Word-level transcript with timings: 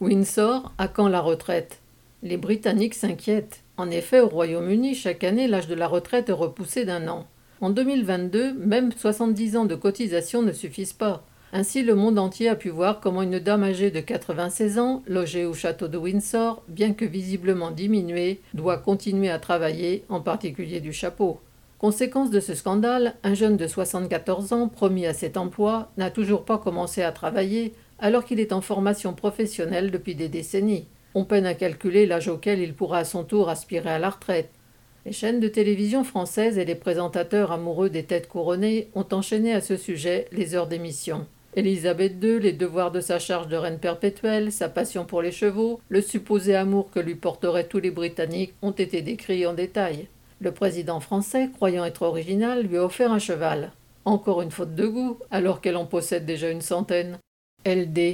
Windsor, 0.00 0.72
à 0.76 0.88
quand 0.88 1.06
la 1.06 1.20
retraite? 1.20 1.78
Les 2.24 2.36
Britanniques 2.36 2.94
s'inquiètent. 2.94 3.62
En 3.76 3.90
effet, 3.92 4.18
au 4.18 4.28
Royaume-Uni, 4.28 4.96
chaque 4.96 5.22
année, 5.22 5.46
l'âge 5.46 5.68
de 5.68 5.76
la 5.76 5.86
retraite 5.86 6.28
est 6.28 6.32
repoussé 6.32 6.84
d'un 6.84 7.06
an. 7.06 7.26
En 7.60 7.70
2022, 7.70 8.54
même 8.54 8.90
70 8.90 9.56
ans 9.56 9.64
de 9.66 9.76
cotisation 9.76 10.42
ne 10.42 10.50
suffisent 10.50 10.92
pas. 10.92 11.24
Ainsi, 11.52 11.84
le 11.84 11.94
monde 11.94 12.18
entier 12.18 12.48
a 12.48 12.56
pu 12.56 12.70
voir 12.70 12.98
comment 12.98 13.22
une 13.22 13.38
dame 13.38 13.62
âgée 13.62 13.92
de 13.92 14.00
96 14.00 14.80
ans, 14.80 15.04
logée 15.06 15.44
au 15.44 15.54
château 15.54 15.86
de 15.86 15.96
Windsor, 15.96 16.64
bien 16.66 16.92
que 16.92 17.04
visiblement 17.04 17.70
diminuée, 17.70 18.40
doit 18.52 18.78
continuer 18.78 19.30
à 19.30 19.38
travailler, 19.38 20.04
en 20.08 20.20
particulier 20.20 20.80
du 20.80 20.92
chapeau. 20.92 21.38
Conséquence 21.84 22.30
de 22.30 22.40
ce 22.40 22.54
scandale, 22.54 23.14
un 23.24 23.34
jeune 23.34 23.58
de 23.58 23.66
74 23.66 24.54
ans, 24.54 24.68
promis 24.68 25.04
à 25.04 25.12
cet 25.12 25.36
emploi, 25.36 25.90
n'a 25.98 26.10
toujours 26.10 26.46
pas 26.46 26.56
commencé 26.56 27.02
à 27.02 27.12
travailler 27.12 27.74
alors 27.98 28.24
qu'il 28.24 28.40
est 28.40 28.54
en 28.54 28.62
formation 28.62 29.12
professionnelle 29.12 29.90
depuis 29.90 30.14
des 30.14 30.30
décennies. 30.30 30.86
On 31.14 31.26
peine 31.26 31.44
à 31.44 31.52
calculer 31.52 32.06
l'âge 32.06 32.28
auquel 32.28 32.60
il 32.60 32.72
pourra 32.72 33.00
à 33.00 33.04
son 33.04 33.22
tour 33.22 33.50
aspirer 33.50 33.90
à 33.90 33.98
la 33.98 34.08
retraite. 34.08 34.48
Les 35.04 35.12
chaînes 35.12 35.40
de 35.40 35.48
télévision 35.48 36.04
françaises 36.04 36.56
et 36.56 36.64
les 36.64 36.74
présentateurs 36.74 37.52
amoureux 37.52 37.90
des 37.90 38.04
têtes 38.04 38.28
couronnées 38.28 38.88
ont 38.94 39.06
enchaîné 39.12 39.52
à 39.52 39.60
ce 39.60 39.76
sujet 39.76 40.26
les 40.32 40.54
heures 40.54 40.68
d'émission. 40.68 41.26
Élisabeth 41.54 42.14
II, 42.22 42.40
les 42.40 42.54
devoirs 42.54 42.92
de 42.92 43.02
sa 43.02 43.18
charge 43.18 43.48
de 43.48 43.56
reine 43.58 43.78
perpétuelle, 43.78 44.52
sa 44.52 44.70
passion 44.70 45.04
pour 45.04 45.20
les 45.20 45.32
chevaux, 45.32 45.82
le 45.90 46.00
supposé 46.00 46.56
amour 46.56 46.90
que 46.90 47.00
lui 47.00 47.14
porteraient 47.14 47.68
tous 47.68 47.80
les 47.80 47.90
Britanniques 47.90 48.54
ont 48.62 48.70
été 48.70 49.02
décrits 49.02 49.44
en 49.44 49.52
détail. 49.52 50.08
Le 50.44 50.52
président 50.52 51.00
français, 51.00 51.48
croyant 51.54 51.86
être 51.86 52.02
original, 52.02 52.64
lui 52.64 52.76
a 52.76 52.84
offert 52.84 53.10
un 53.10 53.18
cheval. 53.18 53.72
Encore 54.04 54.42
une 54.42 54.50
faute 54.50 54.74
de 54.74 54.86
goût, 54.86 55.18
alors 55.30 55.62
qu'elle 55.62 55.78
en 55.78 55.86
possède 55.86 56.26
déjà 56.26 56.50
une 56.50 56.60
centaine. 56.60 57.18
LD 57.64 58.12